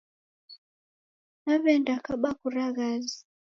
Nawe'nda 1.43 1.95
kaba 2.05 2.29
kura 2.39 2.65
ghazi 2.75 3.19